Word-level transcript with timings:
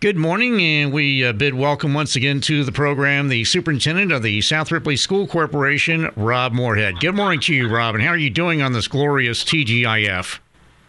Good 0.00 0.16
morning, 0.16 0.62
and 0.62 0.94
we 0.94 1.26
uh, 1.26 1.34
bid 1.34 1.52
welcome 1.52 1.92
once 1.92 2.16
again 2.16 2.40
to 2.42 2.64
the 2.64 2.72
program 2.72 3.28
the 3.28 3.44
superintendent 3.44 4.10
of 4.12 4.22
the 4.22 4.40
South 4.40 4.72
Ripley 4.72 4.96
School 4.96 5.26
Corporation, 5.26 6.10
Rob 6.16 6.54
Moorhead. 6.54 7.00
Good 7.00 7.14
morning 7.14 7.38
to 7.40 7.54
you, 7.54 7.68
Rob, 7.68 7.94
and 7.94 8.02
how 8.02 8.08
are 8.08 8.16
you 8.16 8.30
doing 8.30 8.62
on 8.62 8.72
this 8.72 8.88
glorious 8.88 9.44
TGIF? 9.44 10.38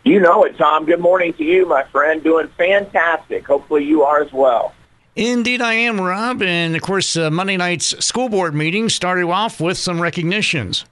You 0.06 0.22
know 0.22 0.46
it, 0.46 0.58
Tom. 0.58 0.86
Good 0.86 1.02
morning 1.02 1.34
to 1.34 1.44
you, 1.44 1.68
my 1.68 1.84
friend. 1.92 2.24
Doing 2.24 2.48
fantastic. 2.58 3.46
Hopefully 3.46 3.84
you 3.84 4.04
are 4.04 4.24
as 4.24 4.32
well. 4.32 4.74
Indeed, 5.18 5.62
I 5.62 5.74
am, 5.74 6.00
Rob. 6.00 6.42
And 6.42 6.74
of 6.74 6.82
course, 6.82 7.18
uh, 7.18 7.30
Monday 7.30 7.58
night's 7.58 7.88
school 8.06 8.30
board 8.30 8.56
meeting 8.56 8.88
started 8.88 9.26
off 9.26 9.60
with 9.60 9.78
some 9.78 10.02
recognitions. 10.02 10.86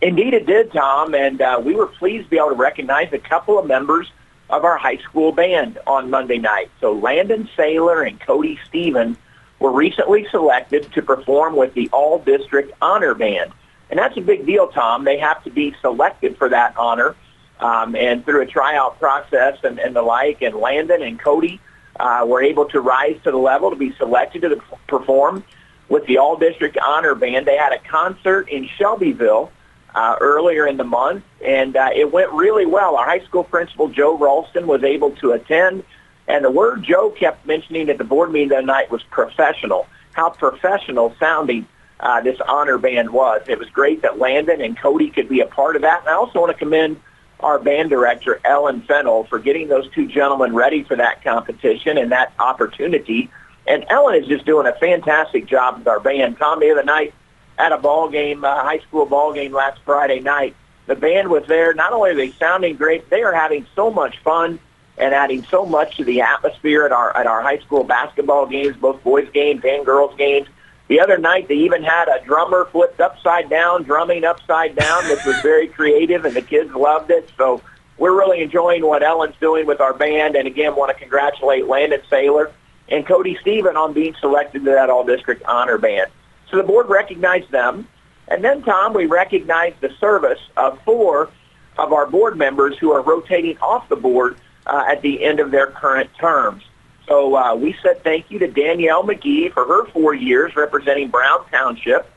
Indeed, 0.00 0.32
it 0.32 0.46
did, 0.46 0.72
Tom. 0.72 1.14
And 1.14 1.42
uh, 1.42 1.60
we 1.62 1.74
were 1.74 1.88
pleased 1.88 2.24
to 2.24 2.30
be 2.30 2.38
able 2.38 2.48
to 2.48 2.54
recognize 2.54 3.12
a 3.12 3.18
couple 3.18 3.58
of 3.58 3.66
members 3.66 4.10
of 4.50 4.64
our 4.64 4.76
high 4.76 4.98
school 4.98 5.32
band 5.32 5.78
on 5.86 6.10
Monday 6.10 6.38
night. 6.38 6.70
So 6.80 6.92
Landon 6.92 7.48
Saylor 7.56 8.06
and 8.06 8.20
Cody 8.20 8.58
Stephen 8.68 9.16
were 9.58 9.72
recently 9.72 10.26
selected 10.30 10.92
to 10.92 11.02
perform 11.02 11.56
with 11.56 11.74
the 11.74 11.88
All 11.92 12.18
District 12.18 12.72
Honor 12.80 13.14
Band. 13.14 13.52
And 13.90 13.98
that's 13.98 14.16
a 14.16 14.20
big 14.20 14.46
deal, 14.46 14.68
Tom. 14.68 15.04
They 15.04 15.18
have 15.18 15.42
to 15.44 15.50
be 15.50 15.74
selected 15.80 16.36
for 16.36 16.48
that 16.48 16.76
honor. 16.76 17.16
Um, 17.58 17.96
and 17.96 18.22
through 18.24 18.42
a 18.42 18.46
tryout 18.46 18.98
process 18.98 19.56
and, 19.64 19.78
and 19.78 19.96
the 19.96 20.02
like, 20.02 20.42
and 20.42 20.54
Landon 20.56 21.02
and 21.02 21.18
Cody 21.18 21.58
uh, 21.98 22.24
were 22.26 22.42
able 22.42 22.66
to 22.66 22.80
rise 22.80 23.18
to 23.24 23.30
the 23.30 23.38
level 23.38 23.70
to 23.70 23.76
be 23.76 23.94
selected 23.94 24.42
to 24.42 24.60
perform 24.86 25.42
with 25.88 26.04
the 26.06 26.18
All 26.18 26.36
District 26.36 26.76
Honor 26.76 27.14
Band. 27.14 27.46
They 27.46 27.56
had 27.56 27.72
a 27.72 27.78
concert 27.78 28.50
in 28.50 28.68
Shelbyville 28.76 29.50
uh, 29.96 30.14
earlier 30.20 30.66
in 30.66 30.76
the 30.76 30.84
month, 30.84 31.24
and 31.44 31.74
uh, 31.74 31.88
it 31.94 32.12
went 32.12 32.30
really 32.32 32.66
well. 32.66 32.96
Our 32.96 33.06
high 33.06 33.24
school 33.24 33.42
principal, 33.42 33.88
Joe 33.88 34.16
Ralston, 34.16 34.66
was 34.66 34.84
able 34.84 35.12
to 35.16 35.32
attend, 35.32 35.82
and 36.28 36.44
the 36.44 36.50
word 36.50 36.84
Joe 36.84 37.10
kept 37.10 37.46
mentioning 37.46 37.88
at 37.88 37.96
the 37.96 38.04
board 38.04 38.30
meeting 38.30 38.50
that 38.50 38.66
night 38.66 38.90
was 38.90 39.02
professional. 39.04 39.86
How 40.12 40.30
professional 40.30 41.14
sounding 41.18 41.66
uh, 41.98 42.20
this 42.20 42.38
honor 42.46 42.76
band 42.76 43.10
was. 43.10 43.42
It 43.48 43.58
was 43.58 43.70
great 43.70 44.02
that 44.02 44.18
Landon 44.18 44.60
and 44.60 44.78
Cody 44.78 45.08
could 45.08 45.30
be 45.30 45.40
a 45.40 45.46
part 45.46 45.76
of 45.76 45.82
that. 45.82 46.00
And 46.00 46.10
I 46.10 46.12
also 46.12 46.40
want 46.40 46.52
to 46.52 46.58
commend 46.58 47.00
our 47.40 47.58
band 47.58 47.88
director, 47.88 48.38
Ellen 48.44 48.82
Fennell, 48.82 49.24
for 49.24 49.38
getting 49.38 49.68
those 49.68 49.90
two 49.92 50.06
gentlemen 50.06 50.54
ready 50.54 50.82
for 50.82 50.96
that 50.96 51.24
competition 51.24 51.96
and 51.96 52.12
that 52.12 52.34
opportunity. 52.38 53.30
And 53.66 53.86
Ellen 53.88 54.22
is 54.22 54.28
just 54.28 54.44
doing 54.44 54.66
a 54.66 54.74
fantastic 54.74 55.46
job 55.46 55.78
with 55.78 55.88
our 55.88 56.00
band. 56.00 56.36
Tom, 56.38 56.60
the 56.60 56.70
other 56.70 56.84
night, 56.84 57.14
at 57.58 57.72
a 57.72 57.78
ball 57.78 58.08
game, 58.08 58.44
a 58.44 58.62
high 58.62 58.78
school 58.80 59.06
ball 59.06 59.32
game 59.32 59.52
last 59.52 59.80
Friday 59.84 60.20
night. 60.20 60.54
The 60.86 60.94
band 60.94 61.28
was 61.28 61.44
there. 61.46 61.74
Not 61.74 61.92
only 61.92 62.10
are 62.10 62.14
they 62.14 62.30
sounding 62.32 62.76
great, 62.76 63.10
they 63.10 63.22
are 63.22 63.32
having 63.32 63.66
so 63.74 63.90
much 63.90 64.18
fun 64.18 64.58
and 64.98 65.12
adding 65.12 65.44
so 65.44 65.66
much 65.66 65.96
to 65.96 66.04
the 66.04 66.20
atmosphere 66.20 66.84
at 66.84 66.92
our 66.92 67.14
at 67.16 67.26
our 67.26 67.42
high 67.42 67.58
school 67.58 67.84
basketball 67.84 68.46
games, 68.46 68.76
both 68.76 69.02
boys 69.02 69.28
games 69.32 69.62
and 69.64 69.84
girls 69.84 70.16
games. 70.16 70.48
The 70.88 71.00
other 71.00 71.18
night, 71.18 71.48
they 71.48 71.56
even 71.56 71.82
had 71.82 72.08
a 72.08 72.24
drummer 72.24 72.66
flipped 72.66 73.00
upside 73.00 73.50
down, 73.50 73.82
drumming 73.82 74.24
upside 74.24 74.76
down, 74.76 75.08
which 75.08 75.24
was 75.24 75.34
very 75.42 75.66
creative, 75.66 76.24
and 76.24 76.34
the 76.34 76.42
kids 76.42 76.72
loved 76.72 77.10
it. 77.10 77.28
So 77.36 77.60
we're 77.98 78.16
really 78.16 78.40
enjoying 78.40 78.86
what 78.86 79.02
Ellen's 79.02 79.34
doing 79.40 79.66
with 79.66 79.80
our 79.80 79.92
band, 79.92 80.36
and 80.36 80.46
again, 80.46 80.76
want 80.76 80.92
to 80.92 80.98
congratulate 80.98 81.66
Landon 81.66 82.02
Saylor 82.08 82.52
and 82.88 83.04
Cody 83.04 83.36
Stephen 83.40 83.76
on 83.76 83.94
being 83.94 84.14
selected 84.20 84.64
to 84.64 84.70
that 84.70 84.88
All-District 84.88 85.42
Honor 85.46 85.76
Band. 85.76 86.08
So 86.50 86.56
the 86.56 86.62
board 86.62 86.88
recognized 86.88 87.50
them. 87.50 87.88
And 88.28 88.42
then, 88.42 88.62
Tom, 88.62 88.92
we 88.92 89.06
recognized 89.06 89.80
the 89.80 89.90
service 90.00 90.40
of 90.56 90.80
four 90.84 91.30
of 91.78 91.92
our 91.92 92.06
board 92.06 92.36
members 92.36 92.76
who 92.78 92.92
are 92.92 93.02
rotating 93.02 93.58
off 93.58 93.88
the 93.88 93.96
board 93.96 94.38
uh, 94.66 94.84
at 94.88 95.02
the 95.02 95.24
end 95.24 95.40
of 95.40 95.50
their 95.50 95.68
current 95.68 96.10
terms. 96.18 96.62
So 97.06 97.36
uh, 97.36 97.54
we 97.54 97.76
said 97.82 98.02
thank 98.02 98.30
you 98.30 98.38
to 98.40 98.48
Danielle 98.48 99.04
McGee 99.04 99.52
for 99.52 99.64
her 99.64 99.86
four 99.86 100.14
years 100.14 100.56
representing 100.56 101.08
Brown 101.08 101.48
Township. 101.50 102.10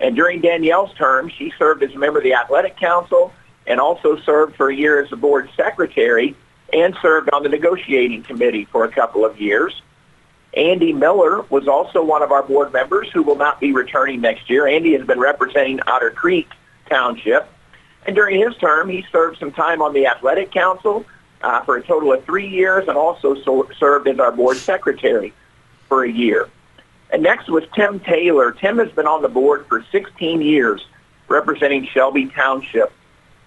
And 0.00 0.14
during 0.14 0.40
Danielle's 0.40 0.94
term, 0.94 1.28
she 1.28 1.52
served 1.58 1.82
as 1.82 1.92
a 1.92 1.98
member 1.98 2.18
of 2.18 2.24
the 2.24 2.34
Athletic 2.34 2.76
Council 2.76 3.32
and 3.66 3.80
also 3.80 4.16
served 4.20 4.54
for 4.54 4.70
a 4.70 4.74
year 4.74 5.02
as 5.02 5.10
the 5.10 5.16
board 5.16 5.50
secretary 5.56 6.36
and 6.72 6.96
served 7.02 7.30
on 7.32 7.42
the 7.42 7.48
negotiating 7.48 8.22
committee 8.22 8.64
for 8.66 8.84
a 8.84 8.88
couple 8.88 9.24
of 9.24 9.40
years. 9.40 9.82
Andy 10.54 10.92
Miller 10.92 11.42
was 11.50 11.68
also 11.68 12.02
one 12.02 12.22
of 12.22 12.32
our 12.32 12.42
board 12.42 12.72
members 12.72 13.08
who 13.12 13.22
will 13.22 13.36
not 13.36 13.60
be 13.60 13.72
returning 13.72 14.20
next 14.20 14.48
year. 14.48 14.66
Andy 14.66 14.94
has 14.94 15.06
been 15.06 15.20
representing 15.20 15.80
Otter 15.86 16.10
Creek 16.10 16.48
Township. 16.88 17.48
And 18.06 18.16
during 18.16 18.40
his 18.40 18.56
term, 18.56 18.88
he 18.88 19.04
served 19.12 19.38
some 19.38 19.52
time 19.52 19.82
on 19.82 19.92
the 19.92 20.06
Athletic 20.06 20.50
Council 20.50 21.04
uh, 21.42 21.62
for 21.62 21.76
a 21.76 21.82
total 21.82 22.12
of 22.12 22.24
three 22.24 22.48
years 22.48 22.88
and 22.88 22.96
also 22.96 23.34
so 23.42 23.68
served 23.78 24.08
as 24.08 24.18
our 24.18 24.32
board 24.32 24.56
secretary 24.56 25.32
for 25.88 26.04
a 26.04 26.10
year. 26.10 26.48
And 27.10 27.22
next 27.22 27.48
was 27.48 27.64
Tim 27.74 28.00
Taylor. 28.00 28.52
Tim 28.52 28.78
has 28.78 28.90
been 28.92 29.06
on 29.06 29.22
the 29.22 29.28
board 29.28 29.66
for 29.66 29.84
16 29.92 30.40
years 30.40 30.86
representing 31.28 31.86
Shelby 31.86 32.26
Township. 32.26 32.92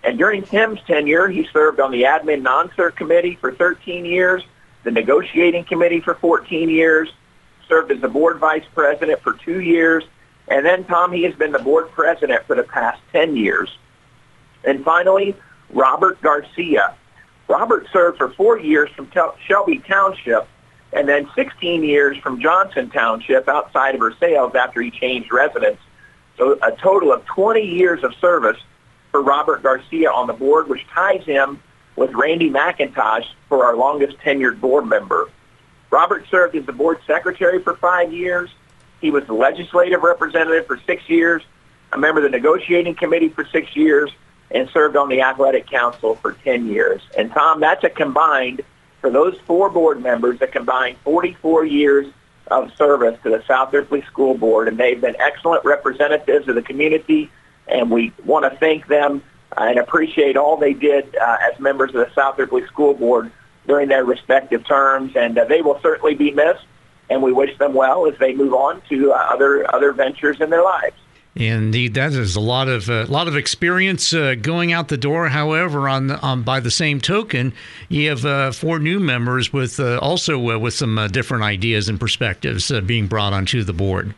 And 0.03 0.17
during 0.17 0.43
Tim's 0.43 0.79
tenure, 0.87 1.27
he 1.27 1.47
served 1.53 1.79
on 1.79 1.91
the 1.91 2.03
Admin 2.03 2.41
Non-Cert 2.41 2.95
Committee 2.95 3.35
for 3.35 3.51
13 3.53 4.05
years 4.05 4.43
the 4.83 4.91
negotiating 4.91 5.65
committee 5.65 5.99
for 5.99 6.15
14 6.15 6.69
years, 6.69 7.09
served 7.67 7.91
as 7.91 8.01
the 8.01 8.07
board 8.07 8.39
vice 8.39 8.65
president 8.73 9.21
for 9.21 9.33
two 9.33 9.61
years, 9.61 10.03
and 10.47 10.65
then 10.65 10.83
Tom, 10.83 11.11
he 11.11 11.23
has 11.23 11.35
been 11.35 11.51
the 11.51 11.59
board 11.59 11.91
president 11.91 12.45
for 12.45 12.55
the 12.55 12.63
past 12.63 13.01
10 13.11 13.37
years. 13.37 13.69
And 14.63 14.83
finally, 14.83 15.35
Robert 15.69 16.21
Garcia. 16.21 16.95
Robert 17.47 17.87
served 17.91 18.17
for 18.17 18.29
four 18.31 18.59
years 18.59 18.89
from 18.91 19.09
Shelby 19.47 19.79
Township 19.79 20.47
and 20.93 21.07
then 21.07 21.29
16 21.35 21.83
years 21.83 22.17
from 22.17 22.41
Johnson 22.41 22.89
Township 22.89 23.47
outside 23.47 23.95
of 23.95 24.01
Versailles 24.01 24.51
after 24.55 24.81
he 24.81 24.91
changed 24.91 25.31
residence. 25.31 25.79
So 26.37 26.57
a 26.61 26.71
total 26.71 27.13
of 27.13 27.25
20 27.25 27.61
years 27.61 28.03
of 28.03 28.13
service 28.15 28.57
for 29.11 29.21
Robert 29.21 29.63
Garcia 29.63 30.11
on 30.11 30.27
the 30.27 30.33
board, 30.33 30.67
which 30.67 30.85
ties 30.87 31.23
him 31.25 31.61
with 31.95 32.11
Randy 32.13 32.49
McIntosh 32.49 33.25
for 33.47 33.65
our 33.65 33.75
longest 33.75 34.17
tenured 34.19 34.59
board 34.59 34.87
member. 34.87 35.29
Robert 35.89 36.25
served 36.29 36.55
as 36.55 36.65
the 36.65 36.73
board 36.73 36.99
secretary 37.05 37.61
for 37.61 37.75
five 37.75 38.13
years. 38.13 38.49
He 39.01 39.11
was 39.11 39.25
the 39.25 39.33
legislative 39.33 40.01
representative 40.01 40.65
for 40.67 40.79
six 40.85 41.09
years, 41.09 41.43
a 41.91 41.97
member 41.97 42.19
of 42.19 42.31
the 42.31 42.37
negotiating 42.37 42.95
committee 42.95 43.29
for 43.29 43.45
six 43.45 43.75
years, 43.75 44.11
and 44.51 44.69
served 44.69 44.95
on 44.95 45.09
the 45.09 45.21
athletic 45.21 45.67
council 45.67 46.15
for 46.15 46.33
10 46.33 46.67
years. 46.67 47.01
And 47.17 47.31
Tom, 47.31 47.59
that's 47.59 47.83
a 47.83 47.89
combined, 47.89 48.61
for 48.99 49.09
those 49.09 49.37
four 49.47 49.69
board 49.69 50.01
members, 50.01 50.41
a 50.41 50.47
combined 50.47 50.97
44 51.03 51.65
years 51.65 52.13
of 52.47 52.73
service 52.75 53.17
to 53.23 53.29
the 53.29 53.43
South 53.47 53.73
Ripley 53.73 54.01
School 54.03 54.35
Board, 54.35 54.67
and 54.67 54.77
they've 54.77 54.99
been 54.99 55.15
excellent 55.19 55.63
representatives 55.65 56.47
of 56.47 56.55
the 56.55 56.61
community, 56.61 57.31
and 57.67 57.89
we 57.89 58.11
want 58.25 58.51
to 58.51 58.57
thank 58.59 58.87
them 58.87 59.23
and 59.57 59.77
appreciate 59.77 60.37
all 60.37 60.57
they 60.57 60.73
did 60.73 61.15
uh, 61.15 61.37
as 61.51 61.59
members 61.59 61.89
of 61.89 61.95
the 61.95 62.11
South 62.13 62.37
Ripley 62.37 62.65
School 62.67 62.93
Board 62.93 63.31
during 63.67 63.89
their 63.89 64.05
respective 64.05 64.65
terms, 64.65 65.15
and 65.15 65.37
uh, 65.37 65.45
they 65.45 65.61
will 65.61 65.79
certainly 65.81 66.15
be 66.15 66.31
missed. 66.31 66.65
And 67.09 67.21
we 67.21 67.33
wish 67.33 67.57
them 67.57 67.73
well 67.73 68.07
as 68.07 68.17
they 68.19 68.33
move 68.33 68.53
on 68.53 68.81
to 68.87 69.11
uh, 69.11 69.15
other 69.15 69.73
other 69.75 69.91
ventures 69.91 70.39
in 70.39 70.49
their 70.49 70.63
lives. 70.63 70.95
Indeed, 71.35 71.93
that 71.93 72.11
is 72.11 72.35
a 72.35 72.41
lot 72.41 72.67
of 72.67 72.89
a 72.89 73.03
uh, 73.03 73.05
lot 73.07 73.27
of 73.29 73.37
experience 73.37 74.13
uh, 74.13 74.35
going 74.35 74.73
out 74.73 74.89
the 74.89 74.97
door. 74.97 75.29
However, 75.29 75.87
on, 75.87 76.11
on 76.11 76.43
by 76.43 76.59
the 76.59 76.71
same 76.71 76.99
token, 76.99 77.53
you 77.87 78.09
have 78.09 78.25
uh, 78.25 78.51
four 78.51 78.79
new 78.79 78.99
members 78.99 79.53
with 79.53 79.79
uh, 79.79 79.97
also 79.99 80.37
uh, 80.49 80.57
with 80.57 80.73
some 80.73 80.97
uh, 80.97 81.07
different 81.07 81.43
ideas 81.43 81.87
and 81.87 81.99
perspectives 81.99 82.71
being 82.85 83.07
brought 83.07 83.31
onto 83.31 83.63
the 83.63 83.73
board. 83.73 84.13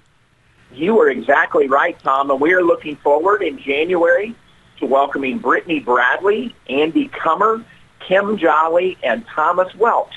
You 0.74 1.00
are 1.02 1.10
exactly 1.10 1.68
right, 1.68 1.98
Tom, 2.00 2.32
and 2.32 2.42
we 2.42 2.52
are 2.54 2.64
looking 2.64 2.96
forward 2.96 3.44
in 3.44 3.60
January 3.60 4.36
to 4.80 4.86
welcoming 4.86 5.38
Brittany 5.38 5.80
Bradley, 5.80 6.56
Andy 6.70 7.08
Cummer, 7.08 7.64
Kim 8.00 8.38
Jolly, 8.38 8.98
and 9.04 9.26
Thomas 9.28 9.74
Welch 9.76 10.14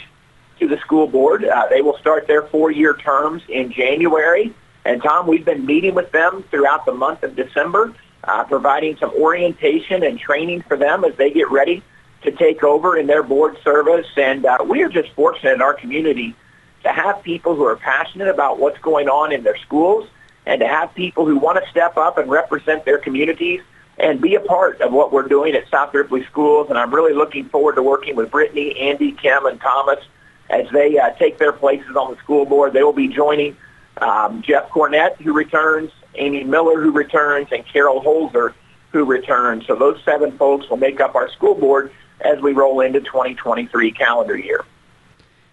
to 0.59 0.69
the 0.69 0.79
school 0.79 1.07
board. 1.07 1.45
Uh, 1.45 1.67
they 1.71 1.83
will 1.83 1.99
start 1.99 2.27
their 2.27 2.43
four-year 2.43 2.95
terms 2.95 3.43
in 3.49 3.73
January. 3.73 4.55
And 4.85 5.03
Tom, 5.03 5.27
we've 5.27 5.45
been 5.45 5.67
meeting 5.67 5.95
with 5.95 6.11
them 6.13 6.45
throughout 6.51 6.87
the 6.87 6.93
month 6.93 7.23
of 7.23 7.37
December, 7.37 7.95
uh, 8.25 8.45
providing 8.45 8.97
some 8.97 9.11
orientation 9.11 10.03
and 10.03 10.19
training 10.19 10.63
for 10.63 10.77
them 10.77 11.05
as 11.05 11.15
they 11.17 11.31
get 11.31 11.51
ready 11.51 11.83
to 12.23 12.31
take 12.31 12.63
over 12.65 12.97
in 12.97 13.07
their 13.07 13.23
board 13.23 13.59
service. 13.63 14.07
And 14.17 14.47
uh, 14.47 14.59
we 14.67 14.83
are 14.83 14.89
just 14.89 15.11
fortunate 15.11 15.55
in 15.55 15.63
our 15.63 15.75
community 15.75 16.35
to 16.83 16.93
have 16.93 17.23
people 17.23 17.55
who 17.55 17.65
are 17.65 17.77
passionate 17.77 18.29
about 18.29 18.59
what's 18.59 18.79
going 18.79 19.09
on 19.09 19.33
in 19.33 19.43
their 19.43 19.57
schools 19.59 20.09
and 20.47 20.61
to 20.61 20.69
have 20.69 20.95
people 20.95 21.27
who 21.27 21.37
want 21.37 21.63
to 21.63 21.71
step 21.71 21.97
up 21.97 22.19
and 22.19 22.31
represent 22.31 22.85
their 22.85 22.99
communities 22.99 23.61
and 23.99 24.21
be 24.21 24.35
a 24.35 24.41
part 24.41 24.81
of 24.81 24.93
what 24.93 25.13
we're 25.13 25.29
doing 25.29 25.55
at 25.55 25.69
South 25.69 25.95
Ripley 25.95 26.25
Schools. 26.25 26.69
And 26.69 26.79
I'm 26.79 26.95
really 26.95 27.15
looking 27.15 27.49
forward 27.49 27.77
to 27.77 27.83
working 27.83 28.17
with 28.17 28.31
Brittany, 28.31 28.79
Andy, 28.79 29.13
Kim, 29.13 29.47
and 29.47 29.61
Thomas 29.61 30.05
as 30.51 30.67
they 30.71 30.99
uh, 30.99 31.11
take 31.11 31.39
their 31.39 31.53
places 31.53 31.97
on 31.97 32.13
the 32.13 32.19
school 32.19 32.45
board. 32.45 32.73
They 32.73 32.83
will 32.83 32.93
be 32.93 33.09
joining 33.09 33.57
um, 33.99 34.43
Jeff 34.43 34.69
Cornett, 34.69 35.17
who 35.17 35.33
returns, 35.33 35.91
Amy 36.15 36.45
Miller, 36.45 36.81
who 36.81 36.93
returns, 36.93 37.49
and 37.51 37.67
Carol 37.67 38.03
Holzer, 38.03 38.53
who 38.93 39.05
returns. 39.05 39.67
So 39.67 39.75
those 39.75 40.01
seven 40.05 40.37
folks 40.37 40.69
will 40.69 40.77
make 40.77 41.01
up 41.01 41.15
our 41.15 41.31
school 41.31 41.55
board 41.55 41.93
as 42.21 42.41
we 42.41 42.53
roll 42.53 42.81
into 42.81 43.01
2023 43.01 43.93
calendar 43.93 44.37
year. 44.37 44.65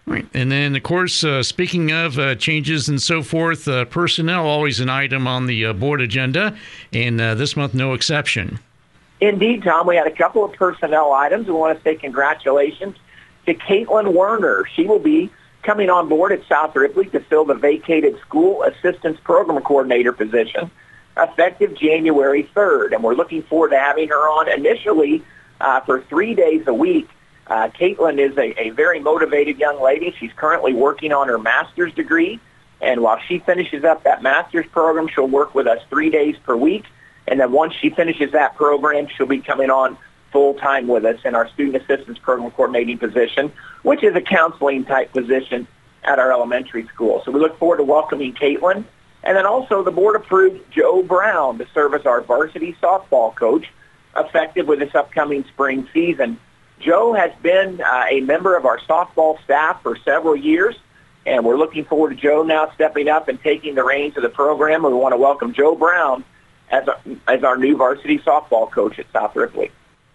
Right. 0.06 0.26
And 0.34 0.52
then, 0.52 0.76
of 0.76 0.82
course, 0.82 1.24
uh, 1.24 1.42
speaking 1.42 1.90
of 1.90 2.18
uh, 2.18 2.34
changes 2.34 2.88
and 2.88 3.00
so 3.00 3.22
forth, 3.22 3.66
uh, 3.66 3.86
personnel 3.86 4.46
always 4.46 4.78
an 4.80 4.90
item 4.90 5.26
on 5.26 5.46
the 5.46 5.66
uh, 5.66 5.72
board 5.72 6.02
agenda, 6.02 6.56
and 6.92 7.18
uh, 7.18 7.34
this 7.34 7.56
month 7.56 7.72
no 7.72 7.94
exception. 7.94 8.58
Indeed, 9.20 9.62
Tom. 9.62 9.86
We 9.86 9.96
had 9.96 10.06
a 10.06 10.14
couple 10.14 10.44
of 10.44 10.52
personnel 10.52 11.12
items. 11.12 11.46
We 11.46 11.54
want 11.54 11.78
to 11.78 11.82
say 11.82 11.94
congratulations 11.94 12.96
to 13.46 13.54
Caitlin 13.54 14.12
Werner. 14.12 14.66
She 14.74 14.84
will 14.84 14.98
be 14.98 15.30
coming 15.62 15.88
on 15.88 16.08
board 16.08 16.32
at 16.32 16.46
South 16.46 16.76
Ripley 16.76 17.06
to 17.06 17.20
fill 17.20 17.46
the 17.46 17.54
vacated 17.54 18.20
school 18.20 18.62
assistance 18.62 19.18
program 19.24 19.62
coordinator 19.62 20.12
position 20.12 20.70
effective 21.16 21.74
January 21.74 22.48
3rd. 22.54 22.92
And 22.92 23.02
we're 23.02 23.14
looking 23.14 23.42
forward 23.44 23.70
to 23.70 23.78
having 23.78 24.08
her 24.08 24.28
on 24.28 24.48
initially 24.48 25.24
uh, 25.60 25.80
for 25.80 26.02
three 26.02 26.34
days 26.34 26.66
a 26.66 26.74
week. 26.74 27.08
Uh, 27.46 27.68
Caitlin 27.68 28.18
is 28.18 28.36
a, 28.38 28.58
a 28.60 28.70
very 28.70 29.00
motivated 29.00 29.58
young 29.58 29.82
lady. 29.82 30.14
She's 30.18 30.32
currently 30.34 30.72
working 30.72 31.12
on 31.12 31.28
her 31.28 31.38
master's 31.38 31.92
degree. 31.94 32.40
And 32.80 33.00
while 33.00 33.18
she 33.26 33.38
finishes 33.38 33.84
up 33.84 34.04
that 34.04 34.22
master's 34.22 34.66
program, 34.66 35.08
she'll 35.08 35.28
work 35.28 35.54
with 35.54 35.66
us 35.66 35.80
three 35.90 36.10
days 36.10 36.36
per 36.44 36.56
week. 36.56 36.84
And 37.26 37.40
then 37.40 37.52
once 37.52 37.74
she 37.74 37.90
finishes 37.90 38.32
that 38.32 38.56
program, 38.56 39.08
she'll 39.08 39.26
be 39.26 39.40
coming 39.40 39.70
on 39.70 39.96
full-time 40.32 40.88
with 40.88 41.04
us 41.04 41.20
in 41.24 41.34
our 41.34 41.48
student 41.50 41.76
assistance 41.82 42.18
program 42.18 42.50
coordinating 42.50 42.98
position, 42.98 43.52
which 43.82 44.02
is 44.02 44.14
a 44.16 44.20
counseling 44.20 44.84
type 44.84 45.12
position 45.12 45.66
at 46.02 46.18
our 46.18 46.32
elementary 46.32 46.86
school. 46.88 47.22
So 47.24 47.30
we 47.30 47.40
look 47.40 47.58
forward 47.58 47.78
to 47.78 47.84
welcoming 47.84 48.34
Caitlin. 48.34 48.84
And 49.22 49.36
then 49.36 49.46
also 49.46 49.82
the 49.82 49.90
board 49.90 50.16
approved 50.16 50.70
Joe 50.70 51.02
Brown 51.02 51.56
to 51.58 51.66
serve 51.72 51.94
as 51.94 52.04
our 52.04 52.20
varsity 52.20 52.76
softball 52.82 53.34
coach 53.34 53.66
effective 54.16 54.66
with 54.66 54.80
this 54.80 54.94
upcoming 54.94 55.44
spring 55.44 55.88
season. 55.94 56.38
Joe 56.84 57.14
has 57.14 57.32
been 57.42 57.80
uh, 57.80 58.04
a 58.10 58.20
member 58.20 58.56
of 58.56 58.66
our 58.66 58.78
softball 58.78 59.42
staff 59.44 59.82
for 59.82 59.96
several 59.96 60.36
years, 60.36 60.76
and 61.24 61.44
we're 61.44 61.56
looking 61.56 61.84
forward 61.84 62.10
to 62.10 62.16
Joe 62.16 62.42
now 62.42 62.70
stepping 62.74 63.08
up 63.08 63.28
and 63.28 63.42
taking 63.42 63.74
the 63.74 63.82
reins 63.82 64.16
of 64.16 64.22
the 64.22 64.28
program. 64.28 64.82
We 64.82 64.92
want 64.92 65.12
to 65.12 65.16
welcome 65.16 65.54
Joe 65.54 65.74
Brown 65.74 66.24
as, 66.70 66.86
a, 66.86 67.00
as 67.26 67.42
our 67.42 67.56
new 67.56 67.76
varsity 67.76 68.18
softball 68.18 68.70
coach 68.70 68.98
at 68.98 69.06
South 69.12 69.34
Ripley. 69.34 69.70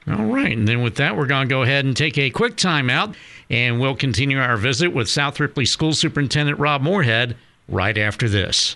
All 0.08 0.26
right. 0.26 0.56
And 0.56 0.68
then 0.68 0.82
with 0.82 0.96
that, 0.96 1.18
we're 1.18 1.26
going 1.26 1.48
to 1.48 1.54
go 1.54 1.64
ahead 1.64 1.86
and 1.86 1.98
take 1.98 2.18
a 2.18 2.30
quick 2.30 2.56
timeout, 2.56 3.16
and 3.50 3.80
we'll 3.80 3.96
continue 3.96 4.40
our 4.40 4.58
visit 4.58 4.90
with 4.90 5.10
South 5.10 5.40
Ripley 5.40 5.66
School 5.66 5.94
Superintendent 5.94 6.60
Rob 6.60 6.82
Moorhead 6.82 7.36
right 7.68 7.98
after 7.98 8.30
this. 8.30 8.76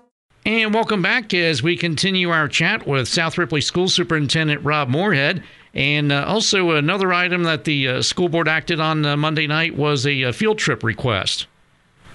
And 0.43 0.73
welcome 0.73 1.03
back 1.03 1.35
as 1.35 1.61
we 1.61 1.77
continue 1.77 2.31
our 2.31 2.47
chat 2.47 2.87
with 2.87 3.07
South 3.07 3.37
Ripley 3.37 3.61
School 3.61 3.87
Superintendent 3.87 4.63
Rob 4.63 4.89
Moorhead. 4.89 5.43
And 5.75 6.11
uh, 6.11 6.25
also, 6.27 6.71
another 6.71 7.13
item 7.13 7.43
that 7.43 7.65
the 7.65 7.87
uh, 7.87 8.01
school 8.01 8.27
board 8.27 8.47
acted 8.47 8.79
on 8.79 9.05
uh, 9.05 9.15
Monday 9.15 9.45
night 9.45 9.75
was 9.75 10.07
a, 10.07 10.23
uh, 10.23 10.31
field 10.31 10.57
trip 10.57 10.83
request. 10.83 11.45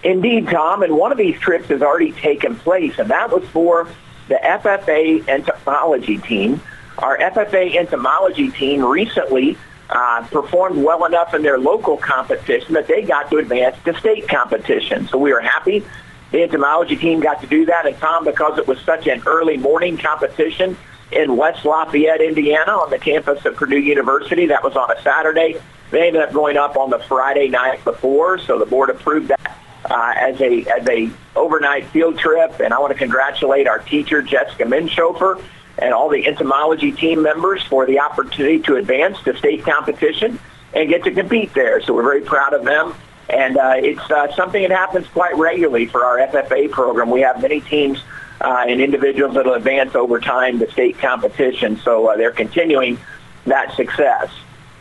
Indeed, 0.03 0.49
Tom. 0.49 0.83
And 0.83 0.97
one 0.97 1.13
of 1.13 1.19
these 1.19 1.39
trips 1.39 1.69
has 1.69 1.83
already 1.83 2.11
taken 2.11 2.57
place, 2.57 2.99
and 2.99 3.09
that 3.11 3.31
was 3.31 3.49
for 3.51 3.89
the 4.27 4.41
FFA 4.43 5.27
entomology 5.29 6.19
team. 6.19 6.61
Our 6.99 7.17
FFA 7.19 7.77
entomology 7.77 8.51
team 8.51 8.85
recently 8.85 9.57
uh, 9.89 10.27
performed 10.33 10.83
well 10.83 11.05
enough 11.05 11.33
in 11.33 11.43
their 11.43 11.59
local 11.59 11.97
competition 11.97 12.75
that 12.75 12.89
they 12.89 13.03
got 13.03 13.31
to 13.31 13.37
advance 13.37 13.77
to 13.85 13.97
state 14.01 14.29
competition. 14.29 15.07
So 15.07 15.17
we 15.17 15.31
are 15.31 15.41
happy 15.41 15.85
the 16.33 16.43
entomology 16.43 16.97
team 16.97 17.21
got 17.21 17.41
to 17.41 17.47
do 17.47 17.67
that. 17.67 17.87
And 17.87 17.97
Tom, 17.99 18.25
because 18.25 18.59
it 18.59 18.67
was 18.67 18.81
such 18.81 19.07
an 19.07 19.23
early 19.27 19.57
morning 19.57 19.97
competition 19.97 20.77
in 21.13 21.37
West 21.37 21.65
Lafayette, 21.65 22.21
Indiana, 22.21 22.73
on 22.73 22.91
the 22.91 22.99
campus 22.99 23.45
of 23.45 23.57
Purdue 23.57 23.79
University, 23.79 24.47
that 24.47 24.63
was 24.65 24.77
on 24.77 24.91
a 24.91 25.01
Saturday. 25.03 25.61
They 25.91 26.09
ended 26.09 26.23
up 26.23 26.33
going 26.33 26.57
up 26.57 26.77
on 26.77 26.91
the 26.91 26.99
Friday 26.99 27.49
night 27.49 27.85
before, 27.85 28.39
so 28.39 28.59
the 28.59 28.67
board 28.67 28.91
approved 28.91 29.29
that 29.29 29.59
uh, 29.85 30.15
as 30.17 30.41
a 30.41 30.65
as 30.67 30.89
a 30.89 31.11
overnight 31.37 31.87
field 31.91 32.19
trip. 32.19 32.59
And 32.59 32.75
I 32.75 32.79
want 32.81 32.93
to 32.93 32.99
congratulate 32.99 33.69
our 33.69 33.79
teacher 33.79 34.21
Jessica 34.21 34.65
Minshofer 34.65 35.41
and 35.79 35.93
all 35.93 36.09
the 36.09 36.27
entomology 36.27 36.91
team 36.91 37.23
members 37.23 37.63
for 37.63 37.87
the 37.87 38.01
opportunity 38.01 38.59
to 38.61 38.77
advance 38.77 39.21
to 39.23 39.37
state 39.37 39.63
competition 39.63 40.41
and 40.75 40.89
get 40.89 41.05
to 41.05 41.13
compete 41.13 41.55
there. 41.55 41.81
So 41.83 41.95
we're 41.95 42.03
very 42.03 42.23
proud 42.23 42.53
of 42.53 42.65
them. 42.65 42.95
And 43.29 43.57
uh, 43.57 43.75
it's 43.77 44.11
uh, 44.11 44.35
something 44.37 44.63
that 44.63 44.71
happens 44.71 45.07
quite 45.09 45.37
regularly 45.37 45.87
for 45.87 46.05
our 46.05 46.19
FFA 46.19 46.71
program. 46.71 47.11
We 47.11 47.23
have 47.23 47.43
many 47.43 47.61
teams 47.61 48.01
uh, 48.41 48.65
and 48.69 48.81
individuals 48.81 49.35
that 49.35 49.47
will 49.47 49.55
advance 49.55 49.95
over 49.95 50.21
time 50.21 50.59
to 50.61 50.71
state 50.71 50.99
competition. 50.99 51.79
So 51.79 52.09
uh, 52.09 52.17
they're 52.17 52.31
continuing 52.31 52.99
that 53.47 53.75
success. 53.75 54.31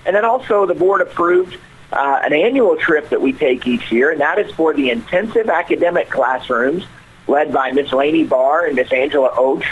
And 0.06 0.16
then 0.16 0.26
also 0.26 0.66
the 0.66 0.76
board 0.76 1.02
approved 1.02 1.58
uh, 1.92 2.20
an 2.24 2.34
annual 2.34 2.76
trip 2.78 3.10
that 3.10 3.22
we 3.22 3.34
take 3.34 3.66
each 3.66 3.92
year, 3.92 4.12
and 4.12 4.22
that 4.22 4.38
is 4.40 4.52
for 4.56 4.74
the 4.74 4.90
intensive 4.90 5.50
academic 5.50 6.10
classrooms 6.10 6.84
led 7.28 7.54
by 7.54 7.72
Miss 7.72 7.92
Laney 7.92 8.24
Barr 8.24 8.66
and 8.66 8.76
Miss 8.76 8.92
Angela 8.92 9.30
Oach. 9.32 9.66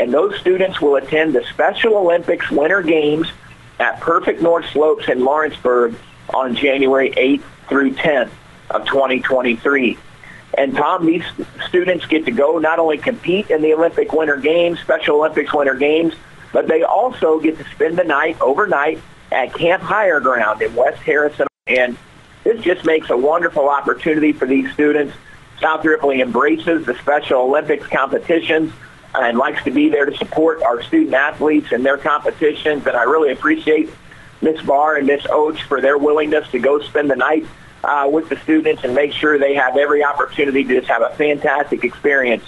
And 0.00 0.12
those 0.12 0.38
students 0.40 0.80
will 0.80 0.96
attend 0.96 1.34
the 1.34 1.44
Special 1.44 1.96
Olympics 1.96 2.50
Winter 2.50 2.82
Games 2.82 3.28
at 3.78 4.00
Perfect 4.00 4.42
North 4.42 4.66
Slopes 4.70 5.08
in 5.08 5.24
Lawrenceburg 5.24 5.96
on 6.34 6.54
January 6.54 7.10
8th 7.10 7.42
through 7.68 7.92
10th 7.94 8.30
of 8.70 8.86
2023. 8.86 9.98
And 10.56 10.74
Tom, 10.74 11.06
these 11.06 11.24
students 11.68 12.06
get 12.06 12.24
to 12.24 12.30
go 12.30 12.58
not 12.58 12.78
only 12.78 12.98
compete 12.98 13.50
in 13.50 13.62
the 13.62 13.74
Olympic 13.74 14.12
Winter 14.12 14.36
Games, 14.36 14.80
Special 14.80 15.16
Olympics 15.16 15.52
Winter 15.52 15.74
Games, 15.74 16.14
but 16.52 16.66
they 16.66 16.82
also 16.82 17.38
get 17.38 17.58
to 17.58 17.64
spend 17.70 17.98
the 17.98 18.04
night 18.04 18.40
overnight 18.40 19.00
at 19.30 19.54
Camp 19.54 19.82
Higher 19.82 20.20
Ground 20.20 20.62
in 20.62 20.74
West 20.74 21.02
Harrison. 21.02 21.46
And 21.66 21.96
this 22.44 22.60
just 22.62 22.84
makes 22.86 23.10
a 23.10 23.16
wonderful 23.16 23.68
opportunity 23.68 24.32
for 24.32 24.46
these 24.46 24.72
students. 24.72 25.14
South 25.60 25.84
Ripley 25.84 26.22
embraces 26.22 26.86
the 26.86 26.94
Special 26.94 27.40
Olympics 27.42 27.86
competitions 27.88 28.72
and 29.14 29.36
likes 29.36 29.62
to 29.64 29.70
be 29.70 29.88
there 29.88 30.06
to 30.06 30.16
support 30.16 30.62
our 30.62 30.82
student 30.82 31.14
athletes 31.14 31.72
in 31.72 31.82
their 31.82 31.98
competitions. 31.98 32.86
And 32.86 32.96
I 32.96 33.02
really 33.02 33.32
appreciate 33.32 33.90
Miss 34.40 34.60
Barr 34.62 34.96
and 34.96 35.06
Miss 35.06 35.26
Oates 35.30 35.60
for 35.60 35.80
their 35.80 35.98
willingness 35.98 36.48
to 36.50 36.58
go 36.58 36.80
spend 36.80 37.10
the 37.10 37.16
night 37.16 37.46
uh, 37.84 38.08
with 38.10 38.28
the 38.28 38.36
students 38.40 38.84
and 38.84 38.94
make 38.94 39.12
sure 39.12 39.38
they 39.38 39.54
have 39.54 39.76
every 39.76 40.04
opportunity 40.04 40.64
to 40.64 40.78
just 40.80 40.88
have 40.88 41.02
a 41.02 41.10
fantastic 41.16 41.84
experience 41.84 42.44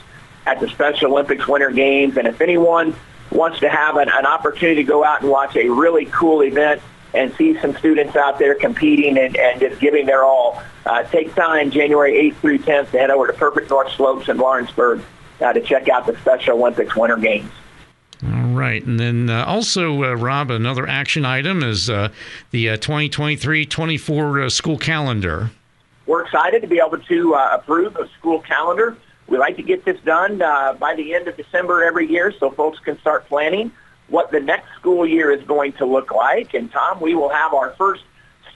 at 0.46 0.60
the 0.60 0.68
Special 0.68 1.12
Olympics 1.12 1.46
Winter 1.46 1.70
Games. 1.70 2.16
And 2.16 2.26
if 2.26 2.40
anyone 2.40 2.94
wants 3.30 3.60
to 3.60 3.68
have 3.68 3.96
an, 3.96 4.08
an 4.08 4.26
opportunity 4.26 4.82
to 4.82 4.88
go 4.88 5.04
out 5.04 5.22
and 5.22 5.30
watch 5.30 5.56
a 5.56 5.68
really 5.68 6.06
cool 6.06 6.42
event 6.42 6.82
and 7.14 7.34
see 7.36 7.58
some 7.60 7.76
students 7.76 8.16
out 8.16 8.38
there 8.38 8.54
competing 8.54 9.18
and, 9.18 9.36
and 9.36 9.60
just 9.60 9.80
giving 9.80 10.06
their 10.06 10.24
all, 10.24 10.62
uh, 10.86 11.02
take 11.04 11.34
time 11.34 11.70
January 11.70 12.30
8th 12.30 12.36
through 12.36 12.58
10th 12.58 12.90
to 12.92 12.98
head 12.98 13.10
over 13.10 13.26
to 13.26 13.32
Perfect 13.32 13.70
North 13.70 13.92
Slopes 13.92 14.28
in 14.28 14.36
Lawrenceburg 14.36 15.02
uh, 15.40 15.52
to 15.52 15.60
check 15.60 15.88
out 15.88 16.06
the 16.06 16.16
Special 16.18 16.58
Olympics 16.58 16.94
Winter 16.94 17.16
Games. 17.16 17.50
Right. 18.54 18.84
And 18.84 18.98
then 18.98 19.30
uh, 19.30 19.44
also, 19.44 20.04
uh, 20.04 20.14
Rob, 20.14 20.50
another 20.50 20.88
action 20.88 21.24
item 21.24 21.62
is 21.62 21.88
uh, 21.88 22.08
the 22.50 22.66
2023-24 22.66 24.42
uh, 24.42 24.46
uh, 24.46 24.50
school 24.50 24.78
calendar. 24.78 25.50
We're 26.06 26.24
excited 26.24 26.62
to 26.62 26.68
be 26.68 26.80
able 26.84 26.98
to 26.98 27.34
approve 27.34 27.96
a 27.96 28.08
school 28.18 28.40
calendar. 28.40 28.96
We 29.28 29.38
like 29.38 29.56
to 29.56 29.62
get 29.62 29.84
this 29.84 30.00
done 30.00 30.38
by 30.38 30.94
the 30.96 31.14
end 31.14 31.28
of 31.28 31.36
December 31.36 31.84
every 31.84 32.10
year 32.10 32.32
so 32.38 32.50
folks 32.50 32.80
can 32.80 32.98
start 33.00 33.28
planning 33.28 33.70
what 34.08 34.32
the 34.32 34.40
next 34.40 34.66
school 34.74 35.06
year 35.06 35.30
is 35.30 35.44
going 35.44 35.72
to 35.74 35.86
look 35.86 36.10
like. 36.10 36.52
And 36.52 36.70
Tom, 36.72 37.00
we 37.00 37.14
will 37.14 37.28
have 37.28 37.54
our 37.54 37.70
first 37.78 38.02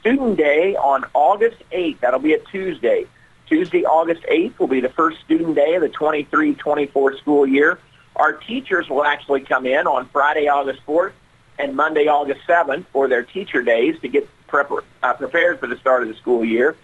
student 0.01 0.37
day 0.37 0.75
on 0.75 1.05
August 1.15 1.63
8th. 1.71 2.01
That'll 2.01 2.19
be 2.19 2.35
a 2.35 2.41
Tuesday. 2.41 3.07
Tuesday, 3.47 3.85
August 3.85 4.23
8th 4.23 4.59
will 4.59 4.67
be 4.67 4.81
the 4.81 4.89
first 4.89 5.21
student 5.21 5.55
day 5.55 5.77
of 5.77 5.83
the 5.83 5.89
23-24 5.91 7.19
school 7.19 7.47
year. 7.47 7.79
Our 8.17 8.33
teachers 8.33 8.89
will 8.89 9.05
actually 9.05 9.41
come 9.41 9.67
in 9.67 9.87
on 9.87 10.09
Friday, 10.09 10.49
August 10.49 10.81
4th 10.87 11.13
and 11.59 11.75
Monday, 11.75 12.09
August 12.09 12.41
7th 12.49 12.87
for 12.93 13.09
their 13.09 13.23
teacher 13.23 13.63
days 13.63 13.99
to 14.01 14.09
get 14.09 14.29
prep- 14.47 14.71
uh, 15.03 15.15
prepared 15.15 15.61
for 15.61 15.67
the 15.67 15.77
start 15.77 16.03
of 16.03 16.09
the 16.09 16.15
school 16.15 16.45
year. 16.45 16.77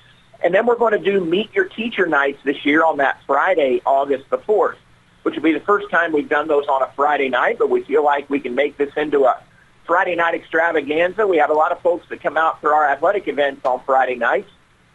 And 0.43 0.55
then 0.55 0.67
we're 0.67 0.77
going 0.77 0.93
to 0.93 0.99
do 0.99 1.25
Meet 1.25 1.55
Your 1.55 1.67
Teacher 1.67 2.07
nights 2.07 2.39
this 2.45 2.65
year 2.65 2.85
on 2.85 2.97
that 2.99 3.21
Friday, 3.27 3.83
August 3.85 4.31
the 4.31 4.39
4th, 4.39 4.77
which 5.23 5.35
will 5.35 5.43
be 5.43 5.53
the 5.53 5.61
first 5.61 5.91
time 5.91 6.13
we've 6.13 6.29
done 6.29 6.49
those 6.49 6.67
on 6.67 6.83
a 6.83 6.91
Friday 6.97 7.29
night, 7.29 7.59
but 7.59 7.69
we 7.69 7.83
feel 7.83 8.05
like 8.05 8.29
we 8.31 8.41
can 8.41 8.55
make 8.55 8.77
this 8.77 8.91
into 8.97 9.25
a 9.25 9.41
Friday 9.85 10.17
night 10.17 10.35
extravaganza. 10.35 11.27
We 11.27 11.37
have 11.39 11.51
a 11.51 11.55
lot 11.55 11.73
of 11.73 11.81
folks 11.81 12.09
that 12.09 12.23
come 12.23 12.37
out 12.37 12.61
for 12.61 12.75
our 12.75 12.89
athletic 12.89 13.29
events 13.29 13.65
on 13.65 13.83
Friday 13.85 14.15
nights. 14.15 14.51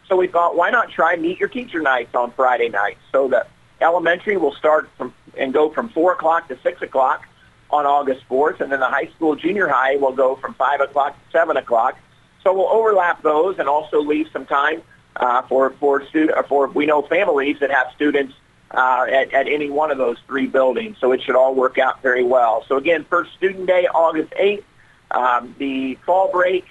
So 0.08 0.16
we 0.16 0.28
thought, 0.28 0.56
why 0.56 0.70
not 0.70 0.90
try 0.90 1.16
Meet 1.16 1.40
Your 1.40 1.50
Teacher 1.50 1.82
nights 1.82 2.16
on 2.16 2.32
Friday 2.32 2.70
nights? 2.70 3.00
So 3.12 3.28
the 3.28 3.46
elementary 3.82 4.38
will 4.38 4.54
start 4.54 4.90
from 4.98 5.14
and 5.38 5.54
go 5.54 5.70
from 5.70 5.90
4 5.90 6.14
o'clock 6.14 6.48
to 6.50 6.58
6 6.62 6.82
o'clock 6.82 7.26
on 7.70 7.86
August 7.86 8.28
4th, 8.30 8.62
and 8.62 8.72
then 8.72 8.80
the 8.80 8.88
high 8.90 9.10
school 9.16 9.36
junior 9.36 9.68
high 9.68 9.96
will 9.98 10.14
go 10.14 10.36
from 10.36 10.54
5 10.54 10.82
o'clock 10.82 11.14
to 11.14 11.32
7 11.32 11.58
o'clock. 11.58 11.98
So 12.44 12.54
we'll 12.54 12.70
overlap 12.70 13.24
those 13.24 13.58
and 13.58 13.68
also 13.68 14.02
leave 14.02 14.28
some 14.32 14.46
time 14.46 14.82
uh, 15.16 15.42
for 15.44 15.72
for 15.80 16.06
student 16.08 16.48
for 16.48 16.68
we 16.68 16.86
know 16.86 17.02
families 17.02 17.58
that 17.60 17.72
have 17.72 17.88
students 17.96 18.34
uh, 18.72 19.06
at, 19.10 19.34
at 19.34 19.48
any 19.48 19.70
one 19.70 19.92
of 19.92 19.98
those 19.98 20.18
three 20.28 20.48
buildings. 20.48 20.98
So 21.00 21.12
it 21.12 21.24
should 21.24 21.36
all 21.36 21.56
work 21.56 21.78
out 21.78 22.02
very 22.02 22.24
well. 22.24 22.64
So 22.68 22.78
again, 22.78 23.06
first 23.10 23.34
student 23.34 23.68
day, 23.68 23.88
August 23.88 24.32
8th. 24.34 24.64
Um, 25.12 25.56
the 25.60 25.96
fall 26.06 26.30
break, 26.32 26.66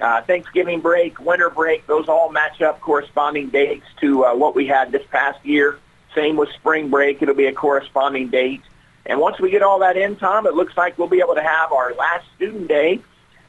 uh, 0.00 0.22
Thanksgiving 0.22 0.80
break, 0.80 1.20
winter 1.20 1.50
break, 1.50 1.86
those 1.86 2.08
all 2.08 2.30
match 2.30 2.62
up 2.62 2.80
corresponding 2.80 3.50
dates 3.50 3.84
to 4.00 4.24
uh, 4.24 4.34
what 4.34 4.54
we 4.54 4.66
had 4.66 4.92
this 4.92 5.02
past 5.10 5.44
year. 5.44 5.78
Same 6.14 6.36
with 6.36 6.50
spring 6.50 6.90
break. 6.90 7.22
It'll 7.22 7.34
be 7.34 7.46
a 7.46 7.52
corresponding 7.52 8.28
date. 8.28 8.62
And 9.06 9.20
once 9.20 9.40
we 9.40 9.50
get 9.50 9.62
all 9.62 9.78
that 9.80 9.96
in, 9.96 10.16
Tom, 10.16 10.46
it 10.46 10.54
looks 10.54 10.76
like 10.76 10.98
we'll 10.98 11.08
be 11.08 11.20
able 11.20 11.34
to 11.34 11.42
have 11.42 11.72
our 11.72 11.94
last 11.94 12.26
student 12.36 12.68
day 12.68 13.00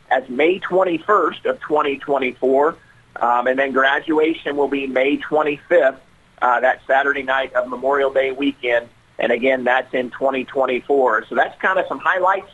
as 0.09 0.27
May 0.29 0.59
21st 0.59 1.45
of 1.45 1.59
2024. 1.61 2.77
Um, 3.17 3.47
and 3.47 3.59
then 3.59 3.71
graduation 3.71 4.55
will 4.55 4.67
be 4.67 4.87
May 4.87 5.17
25th, 5.17 5.97
uh, 6.41 6.59
that 6.61 6.81
Saturday 6.87 7.23
night 7.23 7.53
of 7.53 7.67
Memorial 7.67 8.11
Day 8.11 8.31
weekend. 8.31 8.87
And 9.19 9.31
again, 9.31 9.63
that's 9.63 9.93
in 9.93 10.09
2024. 10.11 11.25
So 11.27 11.35
that's 11.35 11.59
kind 11.61 11.77
of 11.77 11.85
some 11.87 11.99
highlights 11.99 12.49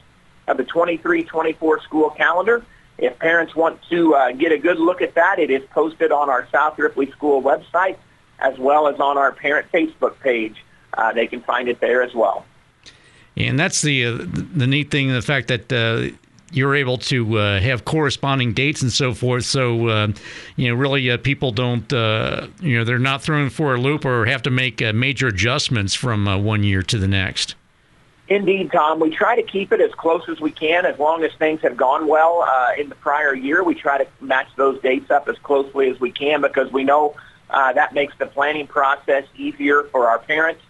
of 0.48 0.58
the 0.58 0.64
23-24 0.64 1.84
school 1.84 2.10
calendar. 2.10 2.66
If 2.98 3.20
parents 3.20 3.56
want 3.56 3.80
to 3.90 4.16
uh, 4.16 4.32
get 4.32 4.52
a 4.52 4.58
good 4.58 4.80
look 4.80 5.02
at 5.02 5.14
that, 5.16 5.40
it 5.40 5.52
is 5.52 5.62
posted 5.70 6.12
on 6.12 6.30
our 6.30 6.48
South 6.52 6.80
Ripley 6.80 7.12
School 7.12 7.42
website 7.44 7.98
as 8.40 8.58
well 8.58 8.88
as 8.88 9.00
on 9.00 9.18
our 9.18 9.32
parent 9.32 9.72
Facebook 9.72 10.20
page. 10.20 10.64
Uh, 10.94 11.12
they 11.14 11.28
can 11.28 11.42
find 11.42 11.68
it 11.70 11.80
there 11.80 12.02
as 12.02 12.14
well. 12.14 12.46
And 13.36 13.60
that's 13.60 13.82
the 13.82 14.06
uh, 14.06 14.18
the 14.20 14.66
neat 14.66 14.90
thing, 14.90 15.12
the 15.12 15.22
fact 15.22 15.48
that 15.50 15.72
uh, 15.72 16.16
you're 16.52 16.76
able 16.76 16.98
to 16.98 17.38
uh, 17.38 17.60
have 17.60 17.86
corresponding 17.86 18.54
dates 18.54 18.82
and 18.82 18.92
so 18.92 19.14
forth. 19.14 19.46
So, 19.46 19.88
uh, 19.88 20.08
you 20.56 20.70
know, 20.70 20.76
really, 20.76 21.10
uh, 21.12 21.18
people 21.18 21.52
don't, 21.52 21.92
uh, 21.92 22.48
you 22.62 22.78
know, 22.78 22.84
they're 22.84 23.00
not 23.00 23.22
thrown 23.22 23.50
for 23.50 23.76
a 23.76 23.78
loop 23.78 24.06
or 24.06 24.26
have 24.26 24.42
to 24.44 24.50
make 24.50 24.82
uh, 24.82 24.94
major 24.94 25.28
adjustments 25.28 25.94
from 25.94 26.28
uh, 26.28 26.38
one 26.38 26.64
year 26.64 26.82
to 26.84 26.98
the 26.98 27.08
next. 27.08 27.56
Indeed, 28.30 28.72
Tom. 28.74 29.00
We 29.00 29.10
try 29.10 29.38
to 29.38 29.44
keep 29.44 29.72
it 29.72 29.80
as 29.80 29.94
close 29.94 30.28
as 30.28 30.42
we 30.42 30.52
can. 30.52 30.86
As 30.86 31.00
long 31.00 31.24
as 31.24 31.32
things 31.36 31.62
have 31.62 31.78
gone 31.78 32.08
well 32.08 32.46
in 32.78 32.90
the 32.90 32.96
prior 32.96 33.34
year, 33.34 33.64
we 33.64 33.74
try 33.74 33.98
to 33.98 34.08
match 34.20 34.50
those 34.58 34.82
dates 34.82 35.10
up 35.10 35.30
as 35.30 35.38
closely 35.38 35.90
as 35.90 36.00
we 36.02 36.12
can 36.12 36.42
because 36.42 36.70
we 36.70 36.84
know 36.84 37.16
that 37.50 37.94
makes 37.94 38.14
the 38.18 38.26
planning 38.26 38.68
process 38.68 39.26
easier 39.36 39.84
for 39.84 40.10
our 40.10 40.20
parents. 40.20 40.62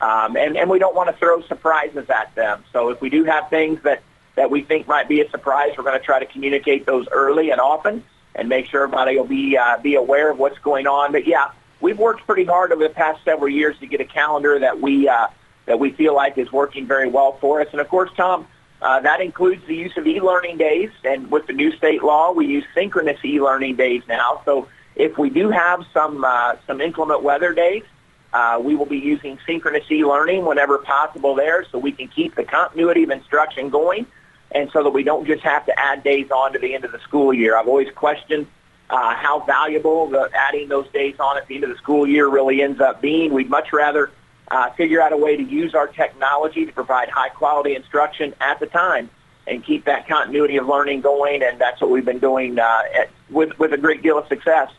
Um, 0.00 0.36
and, 0.36 0.56
and 0.56 0.68
we 0.68 0.78
don't 0.78 0.94
want 0.94 1.08
to 1.08 1.16
throw 1.16 1.40
surprises 1.42 2.10
at 2.10 2.34
them. 2.34 2.64
So 2.72 2.90
if 2.90 3.00
we 3.00 3.08
do 3.08 3.24
have 3.24 3.48
things 3.48 3.82
that 3.82 4.02
that 4.36 4.50
we 4.50 4.62
think 4.62 4.86
might 4.86 5.08
be 5.08 5.20
a 5.20 5.28
surprise. 5.30 5.72
We're 5.76 5.84
going 5.84 5.98
to 5.98 6.04
try 6.04 6.18
to 6.20 6.26
communicate 6.26 6.86
those 6.86 7.08
early 7.10 7.50
and 7.50 7.60
often 7.60 8.04
and 8.34 8.48
make 8.48 8.66
sure 8.66 8.84
everybody 8.84 9.16
will 9.16 9.24
be 9.24 9.56
uh, 9.56 9.78
be 9.78 9.96
aware 9.96 10.30
of 10.30 10.38
what's 10.38 10.58
going 10.58 10.86
on. 10.86 11.10
But 11.10 11.26
yeah, 11.26 11.50
we've 11.80 11.98
worked 11.98 12.26
pretty 12.26 12.44
hard 12.44 12.70
over 12.70 12.82
the 12.82 12.94
past 12.94 13.24
several 13.24 13.48
years 13.48 13.78
to 13.80 13.86
get 13.86 14.00
a 14.00 14.04
calendar 14.04 14.58
that 14.58 14.80
we 14.80 15.08
uh, 15.08 15.28
that 15.64 15.80
we 15.80 15.90
feel 15.90 16.14
like 16.14 16.38
is 16.38 16.52
working 16.52 16.86
very 16.86 17.08
well 17.08 17.32
for 17.40 17.60
us. 17.60 17.68
And 17.72 17.80
of 17.80 17.88
course, 17.88 18.10
Tom, 18.16 18.46
uh, 18.80 19.00
that 19.00 19.20
includes 19.20 19.66
the 19.66 19.74
use 19.74 19.96
of 19.96 20.06
e-learning 20.06 20.58
days. 20.58 20.90
And 21.02 21.30
with 21.30 21.46
the 21.46 21.54
new 21.54 21.74
state 21.76 22.02
law, 22.02 22.30
we 22.32 22.46
use 22.46 22.64
synchronous 22.74 23.18
e-learning 23.24 23.76
days 23.76 24.02
now. 24.06 24.42
So 24.44 24.68
if 24.96 25.18
we 25.18 25.30
do 25.30 25.50
have 25.50 25.84
some 25.92 26.24
uh, 26.24 26.56
some 26.66 26.80
inclement 26.80 27.22
weather 27.22 27.52
days, 27.52 27.84
uh, 28.32 28.58
we 28.62 28.74
will 28.74 28.86
be 28.86 28.98
using 28.98 29.38
synchronous 29.46 29.84
e-learning 29.90 30.44
whenever 30.44 30.78
possible 30.78 31.34
there, 31.34 31.64
so 31.70 31.78
we 31.78 31.92
can 31.92 32.08
keep 32.08 32.34
the 32.34 32.44
continuity 32.44 33.04
of 33.04 33.10
instruction 33.10 33.68
going 33.70 34.06
and 34.52 34.70
so 34.72 34.82
that 34.82 34.90
we 34.90 35.02
don't 35.02 35.26
just 35.26 35.42
have 35.42 35.66
to 35.66 35.78
add 35.78 36.02
days 36.04 36.30
on 36.30 36.52
to 36.52 36.58
the 36.58 36.74
end 36.74 36.84
of 36.84 36.92
the 36.92 37.00
school 37.00 37.32
year. 37.32 37.56
I've 37.56 37.68
always 37.68 37.92
questioned 37.94 38.46
uh, 38.88 39.14
how 39.14 39.40
valuable 39.40 40.08
the, 40.08 40.30
adding 40.32 40.68
those 40.68 40.88
days 40.92 41.16
on 41.18 41.36
at 41.36 41.46
the 41.48 41.56
end 41.56 41.64
of 41.64 41.70
the 41.70 41.76
school 41.76 42.06
year 42.06 42.28
really 42.28 42.62
ends 42.62 42.80
up 42.80 43.02
being. 43.02 43.32
We'd 43.32 43.50
much 43.50 43.72
rather 43.72 44.10
uh, 44.50 44.70
figure 44.70 45.02
out 45.02 45.12
a 45.12 45.16
way 45.16 45.36
to 45.36 45.42
use 45.42 45.74
our 45.74 45.88
technology 45.88 46.64
to 46.64 46.72
provide 46.72 47.08
high 47.08 47.30
quality 47.30 47.74
instruction 47.74 48.34
at 48.40 48.60
the 48.60 48.66
time 48.66 49.10
and 49.48 49.64
keep 49.64 49.84
that 49.86 50.06
continuity 50.06 50.56
of 50.56 50.66
learning 50.66 51.00
going. 51.00 51.42
And 51.42 51.58
that's 51.58 51.80
what 51.80 51.90
we've 51.90 52.04
been 52.04 52.20
doing 52.20 52.58
uh, 52.58 52.82
at, 52.94 53.10
with, 53.30 53.58
with 53.58 53.72
a 53.72 53.78
great 53.78 54.02
deal 54.02 54.18
of 54.18 54.28
success 54.28 54.70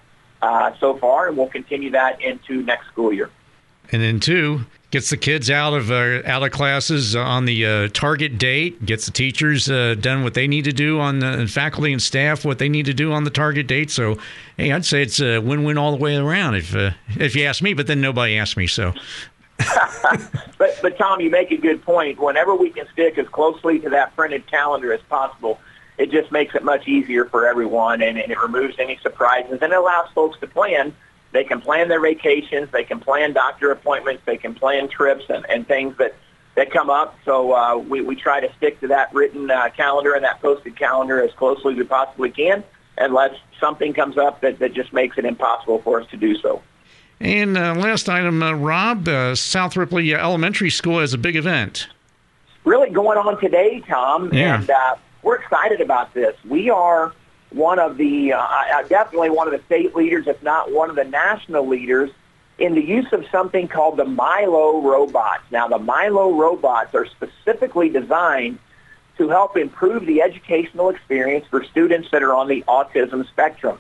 uh, 0.42 0.72
so 0.80 0.98
far, 0.98 1.28
and 1.28 1.38
we'll 1.38 1.48
continue 1.48 1.92
that 1.92 2.22
into 2.22 2.62
next 2.64 2.88
school 2.88 3.12
year. 3.14 3.30
And 3.92 4.02
then 4.02 4.20
two, 4.20 4.66
gets 4.92 5.10
the 5.10 5.18
kids 5.18 5.50
out 5.50 5.74
of 5.74 5.92
uh, 5.92 6.22
out 6.26 6.44
of 6.44 6.52
classes 6.52 7.16
on 7.16 7.46
the 7.46 7.66
uh, 7.66 7.88
target 7.90 8.38
date, 8.38 8.86
gets 8.86 9.06
the 9.06 9.12
teachers 9.12 9.70
uh, 9.70 9.96
done 10.00 10.24
what 10.24 10.34
they 10.34 10.48
need 10.48 10.66
to 10.66 10.74
do 10.74 11.00
on 11.00 11.20
the 11.20 11.28
and 11.28 11.52
faculty 11.52 11.92
and 11.92 12.02
staff 12.02 12.46
what 12.46 12.60
they 12.60 12.70
need 12.70 12.86
to 12.86 12.94
do 12.94 13.12
on 13.14 13.24
the 13.24 13.30
target 13.30 13.68
date. 13.68 13.92
So, 13.92 14.18
hey, 14.58 14.72
I'd 14.72 14.86
say 14.86 15.02
it's 15.02 15.20
a 15.20 15.40
win-win 15.40 15.78
all 15.78 15.92
the 15.92 15.98
way 15.98 16.16
around 16.16 16.56
if 16.56 16.76
uh, 16.76 16.92
if 17.18 17.36
you 17.36 17.46
ask 17.46 17.62
me. 17.62 17.74
But 17.74 17.88
then 17.88 18.02
nobody 18.02 18.38
asked 18.38 18.58
me, 18.58 18.68
so. 18.68 18.94
but 20.58 20.80
but 20.82 20.98
Tom, 20.98 21.20
you 21.20 21.30
make 21.30 21.52
a 21.52 21.58
good 21.58 21.82
point. 21.84 22.20
Whenever 22.20 22.56
we 22.56 22.70
can 22.70 22.88
stick 22.94 23.18
as 23.18 23.28
closely 23.30 23.80
to 23.80 23.90
that 23.90 24.16
printed 24.16 24.46
calendar 24.48 24.94
as 24.94 25.02
possible, 25.10 25.60
it 25.98 26.12
just 26.12 26.32
makes 26.32 26.56
it 26.56 26.64
much 26.64 26.88
easier 26.88 27.26
for 27.26 27.48
everyone, 27.48 28.02
and, 28.02 28.18
and 28.18 28.32
it 28.32 28.40
removes 28.40 28.76
any 28.80 28.98
surprises 29.02 29.60
and 29.62 29.74
it 29.74 29.78
allows 29.78 30.10
folks 30.14 30.40
to 30.40 30.48
plan 30.48 30.94
they 31.32 31.44
can 31.44 31.62
plan 31.62 31.88
their 31.88 32.00
vacations, 32.00 32.70
they 32.72 32.84
can 32.84 33.00
plan 33.00 33.34
doctor 33.34 33.72
appointments, 33.72 34.24
they 34.26 34.38
can 34.38 34.54
plan 34.54 34.88
trips 34.88 35.26
and, 35.30 35.46
and 35.50 35.68
things 35.68 35.98
that, 35.98 36.16
that 36.56 36.72
come 36.72 36.90
up. 36.90 37.16
So 37.26 37.54
uh, 37.54 37.78
we, 37.78 38.02
we 38.02 38.16
try 38.16 38.40
to 38.40 38.52
stick 38.56 38.80
to 38.82 38.88
that 38.88 39.14
written 39.14 39.52
uh, 39.52 39.70
calendar 39.76 40.14
and 40.14 40.24
that 40.24 40.42
posted 40.42 40.76
calendar 40.76 41.22
as 41.22 41.32
closely 41.34 41.74
as 41.74 41.78
we 41.78 41.84
possibly 41.84 42.32
can 42.32 42.64
unless 42.98 43.36
something 43.60 43.94
comes 43.94 44.18
up 44.18 44.42
that, 44.42 44.60
that 44.60 44.74
just 44.74 44.94
makes 44.94 45.18
it 45.18 45.26
impossible 45.26 45.80
for 45.84 46.02
us 46.02 46.10
to 46.10 46.18
do 46.18 46.36
so. 46.38 46.62
And 47.20 47.58
uh, 47.58 47.76
last 47.76 48.10
item, 48.10 48.42
uh, 48.42 48.54
Rob, 48.54 49.08
uh, 49.08 49.36
South 49.36 49.76
Ripley 49.76 50.14
Elementary 50.14 50.70
School 50.70 51.00
has 51.00 51.14
a 51.14 51.18
big 51.18 51.36
event. 51.36 51.88
Really 52.64 52.90
going 52.90 53.18
on 53.18 53.40
today, 53.40 53.82
Tom, 53.88 54.34
yeah. 54.34 54.60
and 54.60 54.70
uh, 54.70 54.96
we're 55.28 55.36
excited 55.36 55.82
about 55.82 56.14
this. 56.14 56.36
We 56.46 56.70
are– 56.70 57.14
one 57.50 57.80
of 57.80 57.98
the, 57.98 58.34
uh, 58.34 58.84
definitely 58.90 59.30
one 59.30 59.48
of 59.48 59.54
the 59.54 59.64
state 59.66 59.96
leaders, 59.96 60.28
if 60.28 60.42
not 60.44 60.72
one 60.72 60.90
of 60.90 60.96
the 60.96 61.04
national 61.04 61.68
leaders, 61.68 62.10
in 62.58 62.76
the 62.76 62.84
use 62.84 63.12
of 63.14 63.26
something 63.32 63.68
called 63.68 63.98
the 63.98 64.06
Milo 64.06 64.82
robots. 64.82 65.44
Now, 65.52 65.68
the 65.68 65.78
Milo 65.78 66.34
robots 66.34 66.94
are 66.96 67.06
specifically 67.06 67.90
designed 67.90 68.60
to 69.18 69.30
help 69.30 69.56
improve 69.58 70.06
the 70.06 70.22
educational 70.22 70.90
experience 70.90 71.46
for 71.50 71.64
students 71.64 72.10
that 72.12 72.22
are 72.22 72.34
on 72.34 72.48
the 72.48 72.64
autism 72.68 73.28
spectrum. 73.28 73.80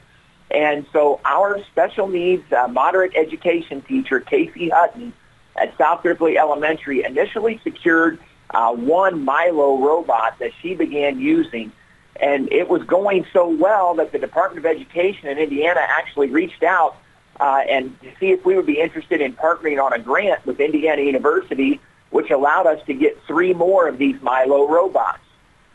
And 0.50 0.86
so 0.94 1.20
our 1.25 1.62
special 1.66 2.08
needs 2.08 2.51
uh, 2.54 2.68
moderate 2.70 3.16
education 3.16 3.82
teacher, 3.82 4.20
Casey 4.22 4.70
Hutton, 4.70 5.12
at 5.56 5.77
South 5.77 6.06
Ripley 6.06 6.38
Elementary, 6.38 7.04
initially 7.04 7.60
secured 7.63 8.20
uh, 8.51 8.74
one 8.74 9.24
Milo 9.24 9.77
robot 9.77 10.39
that 10.39 10.51
she 10.62 10.74
began 10.74 11.20
using 11.20 11.72
and 12.20 12.51
it 12.51 12.68
was 12.68 12.84
going 12.84 13.25
so 13.32 13.48
well 13.48 13.96
that 13.96 14.12
the 14.12 14.20
Department 14.20 14.66
of 14.66 14.72
Education 14.72 15.30
in 15.30 15.38
Indiana 15.38 15.82
actually 15.82 16.30
reached 16.30 16.63
out 16.63 16.98
uh, 17.39 17.62
and 17.70 18.00
to 18.01 18.12
see 18.20 18.32
if 18.32 18.44
we 18.46 18.56
would 18.56 18.66
be 18.66 18.80
interested 18.80 19.22
in 19.22 19.34
partnering 19.34 19.84
on 19.84 19.94
a 19.94 20.00
grant 20.00 20.44
with 20.46 20.60
Indiana 20.60 21.04
University, 21.04 21.80
which 22.10 22.32
allowed 22.32 22.66
us 22.66 22.84
to 22.88 22.94
get 22.94 23.22
three 23.27 23.54
more 23.54 23.88
of 23.88 23.98
these 23.98 24.20
Milo 24.22 24.68
robots. 24.68 25.20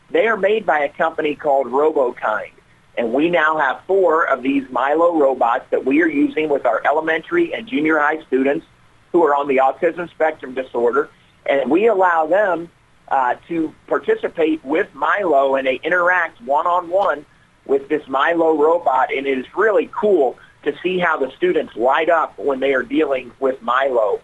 They 0.09 0.27
are 0.27 0.35
made 0.35 0.65
by 0.65 0.79
a 0.79 0.89
company 0.89 1.35
called 1.35 1.67
RoboKind. 1.67 2.51
And 2.95 3.13
we 3.13 3.29
now 3.29 3.57
have 3.57 3.81
four 3.87 4.27
of 4.27 4.43
these 4.43 4.69
Milo 4.69 5.17
robots 5.17 5.65
that 5.71 5.85
we 5.85 6.03
are 6.03 6.07
using 6.07 6.49
with 6.49 6.65
our 6.65 6.81
elementary 6.85 7.53
and 7.53 7.67
junior 7.67 7.97
high 7.97 8.21
students 8.23 8.65
who 9.11 9.23
are 9.23 9.33
on 9.33 9.47
the 9.47 9.57
autism 9.57 10.09
spectrum 10.09 10.53
disorder. 10.53 11.09
And 11.45 11.69
we 11.69 11.87
allow 11.87 12.25
them 12.25 12.69
uh, 13.07 13.35
to 13.47 13.73
participate 13.87 14.63
with 14.63 14.93
Milo 14.93 15.55
and 15.55 15.67
they 15.67 15.75
interact 15.83 16.41
one-on-one 16.41 17.25
with 17.65 17.89
this 17.89 18.07
Milo 18.07 18.57
robot. 18.57 19.13
And 19.13 19.27
it 19.27 19.37
is 19.37 19.45
really 19.55 19.89
cool 19.93 20.37
to 20.63 20.75
see 20.81 20.99
how 20.99 21.17
the 21.17 21.31
students 21.31 21.75
light 21.75 22.09
up 22.09 22.37
when 22.37 22.59
they 22.59 22.73
are 22.73 22.83
dealing 22.83 23.31
with 23.39 23.61
Milo. 23.61 24.21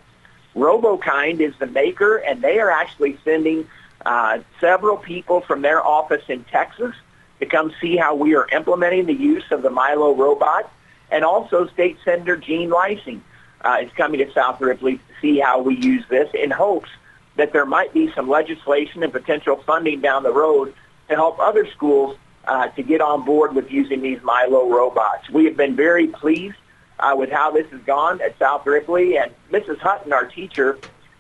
RoboKind 0.56 1.40
is 1.40 1.54
the 1.60 1.68
maker, 1.68 2.18
and 2.18 2.42
they 2.42 2.60
are 2.60 2.72
actually 2.72 3.18
sending 3.24 3.68
uh, 4.06 4.40
several 4.60 4.98
people 4.98 5.42
from 5.42 5.62
their 5.62 5.86
office 5.86 6.24
in 6.28 6.44
Texas 6.46 6.96
to 7.40 7.46
come 7.46 7.72
see 7.80 7.96
how 7.96 8.16
we 8.16 8.36
are 8.36 8.48
implementing 8.52 9.06
the 9.06 9.14
use 9.14 9.52
of 9.52 9.62
the 9.62 9.70
Milo 9.70 10.14
robot. 10.14 10.72
And 11.12 11.24
also 11.24 11.68
State 11.68 11.98
Senator 12.04 12.38
Jean 12.38 12.70
Leising 12.70 13.22
uh, 13.62 13.78
is 13.82 13.92
coming 13.94 14.20
to 14.20 14.32
South 14.32 14.62
Ripley 14.62 14.98
to 14.98 15.04
see 15.22 15.40
how 15.40 15.62
we 15.62 15.76
use 15.76 16.04
this 16.10 16.30
in 16.34 16.52
hopes 16.52 16.90
that 17.40 17.54
there 17.54 17.66
might 17.66 17.94
be 17.94 18.12
some 18.14 18.30
legislation 18.30 19.02
and 19.02 19.12
potential 19.12 19.62
funding 19.66 20.02
down 20.02 20.24
the 20.24 20.34
road 20.34 20.74
to 21.08 21.16
help 21.16 21.40
other 21.40 21.66
schools 21.72 22.18
uh, 22.46 22.68
to 22.70 22.84
get 22.84 23.02
on 23.02 23.24
board 23.24 23.56
with 23.56 23.72
using 23.72 24.02
these 24.02 24.22
Milo 24.24 24.70
robots. 24.70 25.30
We 25.30 25.46
have 25.46 25.56
been 25.56 25.76
very 25.76 26.08
pleased 26.08 26.58
uh, 27.00 27.16
with 27.18 27.30
how 27.30 27.52
this 27.52 27.66
has 27.72 27.82
gone 27.82 28.22
at 28.22 28.38
South 28.38 28.66
Ripley. 28.66 29.18
And 29.18 29.34
Mrs. 29.52 29.80
Hutton, 29.80 30.12
our 30.12 30.26
teacher, 30.26 30.78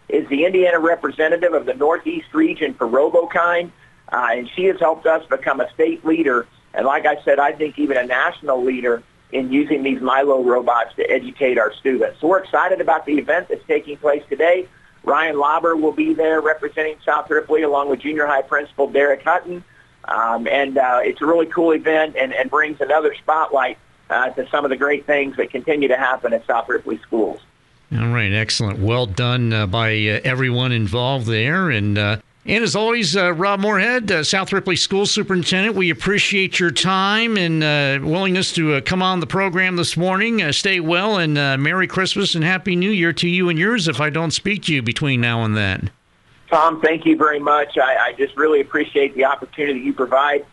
is 0.09 0.27
the 0.27 0.45
Indiana 0.45 0.79
representative 0.79 1.53
of 1.53 1.65
the 1.65 1.73
Northeast 1.73 2.33
region 2.33 2.73
for 2.73 2.87
RoboKind, 2.87 3.71
uh, 4.11 4.27
and 4.31 4.49
she 4.55 4.65
has 4.65 4.79
helped 4.79 5.05
us 5.05 5.25
become 5.27 5.61
a 5.61 5.71
state 5.71 6.03
leader. 6.03 6.47
And 6.73 6.85
like 6.85 7.05
I 7.05 7.23
said, 7.23 7.39
I 7.39 7.53
think 7.53 7.79
even 7.79 7.95
a 7.95 8.05
national 8.05 8.63
leader 8.63 9.03
in 9.31 9.53
using 9.53 9.83
these 9.83 10.01
Milo 10.01 10.43
robots 10.43 10.95
to 10.95 11.09
educate 11.09 11.57
our 11.57 11.73
students. 11.75 12.19
So 12.19 12.27
we're 12.27 12.39
excited 12.39 12.81
about 12.81 13.05
the 13.05 13.17
event 13.19 13.47
that's 13.47 13.65
taking 13.67 13.95
place 13.97 14.23
today. 14.27 14.67
Ryan 15.03 15.37
Lauber 15.37 15.75
will 15.75 15.91
be 15.91 16.13
there 16.13 16.41
representing 16.41 16.95
South 17.05 17.29
Ripley 17.29 17.63
along 17.63 17.89
with 17.89 17.99
junior 17.99 18.27
high 18.27 18.41
principal 18.41 18.87
Derek 18.87 19.23
Hutton. 19.23 19.63
Um, 20.05 20.47
and 20.47 20.77
uh, 20.77 20.99
it's 21.03 21.21
a 21.21 21.25
really 21.25 21.45
cool 21.45 21.71
event 21.71 22.15
and, 22.15 22.33
and 22.33 22.49
brings 22.49 22.81
another 22.81 23.13
spotlight 23.15 23.77
uh, 24.09 24.29
to 24.31 24.47
some 24.49 24.65
of 24.65 24.69
the 24.69 24.77
great 24.77 25.05
things 25.05 25.37
that 25.37 25.51
continue 25.51 25.87
to 25.87 25.97
happen 25.97 26.33
at 26.33 26.45
South 26.47 26.67
Ripley 26.67 26.97
schools. 26.97 27.39
All 27.91 28.07
right, 28.07 28.31
excellent. 28.31 28.79
Well 28.79 29.05
done 29.07 29.51
uh, 29.51 29.65
by 29.65 29.89
uh, 29.91 30.19
everyone 30.23 30.71
involved 30.71 31.25
there. 31.25 31.69
And 31.69 31.97
uh, 31.97 32.17
and 32.45 32.63
as 32.63 32.75
always, 32.75 33.17
uh, 33.17 33.33
Rob 33.33 33.59
Moorhead, 33.59 34.11
uh, 34.11 34.23
South 34.23 34.53
Ripley 34.53 34.77
School 34.77 35.05
Superintendent, 35.05 35.75
we 35.75 35.89
appreciate 35.89 36.59
your 36.59 36.71
time 36.71 37.37
and 37.37 37.63
uh, 37.63 37.99
willingness 38.01 38.53
to 38.53 38.75
uh, 38.75 38.81
come 38.81 39.01
on 39.01 39.19
the 39.19 39.27
program 39.27 39.75
this 39.75 39.97
morning. 39.97 40.41
Uh, 40.41 40.51
stay 40.53 40.79
well 40.79 41.17
and 41.17 41.37
uh, 41.37 41.57
Merry 41.57 41.85
Christmas 41.85 42.35
and 42.35 42.43
Happy 42.43 42.77
New 42.77 42.91
Year 42.91 43.11
to 43.13 43.27
you 43.27 43.49
and 43.49 43.59
yours 43.59 43.89
if 43.89 43.99
I 43.99 44.09
don't 44.09 44.31
speak 44.31 44.63
to 44.63 44.73
you 44.73 44.81
between 44.81 45.19
now 45.19 45.43
and 45.43 45.55
then. 45.55 45.91
Tom, 46.49 46.81
thank 46.81 47.05
you 47.05 47.17
very 47.17 47.39
much. 47.39 47.77
I, 47.77 47.97
I 47.97 48.13
just 48.13 48.35
really 48.37 48.61
appreciate 48.61 49.15
the 49.15 49.25
opportunity 49.25 49.81
you 49.81 49.93
provide 49.93 50.45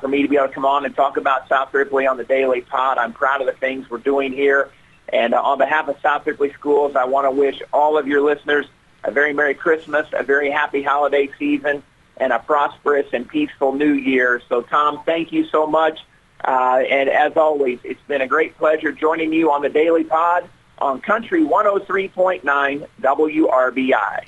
for 0.00 0.08
me 0.08 0.22
to 0.22 0.28
be 0.28 0.36
able 0.36 0.48
to 0.48 0.52
come 0.52 0.66
on 0.66 0.84
and 0.84 0.94
talk 0.94 1.16
about 1.16 1.48
South 1.48 1.72
Ripley 1.72 2.06
on 2.06 2.16
the 2.16 2.24
Daily 2.24 2.60
Pod. 2.62 2.98
I'm 2.98 3.12
proud 3.12 3.40
of 3.40 3.46
the 3.46 3.54
things 3.54 3.88
we're 3.88 3.98
doing 3.98 4.32
here. 4.32 4.70
And 5.08 5.34
on 5.34 5.56
behalf 5.56 5.88
of 5.88 5.96
South 6.02 6.26
Ripley 6.26 6.52
Schools, 6.52 6.96
I 6.96 7.04
want 7.04 7.26
to 7.26 7.30
wish 7.30 7.62
all 7.72 7.96
of 7.96 8.08
your 8.08 8.20
listeners– 8.20 8.66
a 9.04 9.10
very 9.10 9.32
Merry 9.32 9.54
Christmas, 9.54 10.06
a 10.12 10.22
very 10.22 10.50
happy 10.50 10.82
holiday 10.82 11.28
season, 11.38 11.82
and 12.16 12.32
a 12.32 12.38
prosperous 12.38 13.06
and 13.12 13.28
peaceful 13.28 13.72
new 13.72 13.92
year. 13.92 14.40
So, 14.48 14.62
Tom, 14.62 15.02
thank 15.04 15.32
you 15.32 15.46
so 15.46 15.66
much. 15.66 16.00
Uh, 16.44 16.82
and 16.88 17.08
as 17.08 17.36
always, 17.36 17.78
it's 17.84 18.02
been 18.08 18.20
a 18.20 18.26
great 18.26 18.56
pleasure 18.58 18.92
joining 18.92 19.32
you 19.32 19.52
on 19.52 19.62
the 19.62 19.68
Daily 19.68 20.04
Pod 20.04 20.48
on 20.78 21.00
Country 21.00 21.42
103.9 21.44 22.86
WRBI. 23.00 24.24